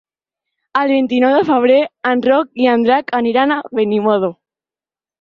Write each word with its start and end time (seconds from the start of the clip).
El 0.81 0.89
vint-i-nou 0.93 1.35
de 1.35 1.43
febrer 1.51 1.77
en 2.13 2.25
Roc 2.31 2.65
i 2.65 2.69
en 2.75 2.89
Drac 2.91 3.17
aniran 3.23 3.57
a 3.57 3.63
Benimodo. 3.83 4.37